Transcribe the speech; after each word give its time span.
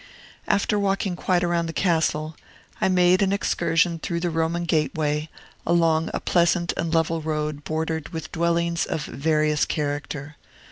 After 0.47 0.79
walking 0.79 1.15
quite 1.15 1.43
round 1.43 1.69
the 1.69 1.73
castle, 1.73 2.35
I 2.81 2.87
made 2.89 3.21
an 3.21 3.31
excursion 3.31 3.99
through 3.99 4.21
the 4.21 4.31
Roman 4.31 4.63
gateway, 4.63 5.29
along 5.63 6.09
a 6.11 6.19
pleasant 6.19 6.73
and 6.75 6.91
level 6.91 7.21
road 7.21 7.63
bordered 7.63 8.09
with 8.09 8.31
dwellings 8.31 8.87
of 8.87 9.05
various 9.05 9.63
character. 9.63 10.37